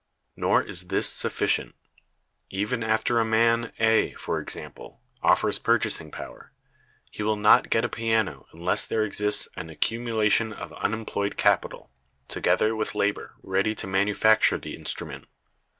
[0.35, 1.75] Nor is this sufficient.
[2.49, 6.51] Even after a man, A, for example, offers purchasing power,
[7.11, 11.91] he will not get a piano unless there exists an accumulation of unemployed capital,
[12.27, 15.27] together with labor ready to manufacture the instrument.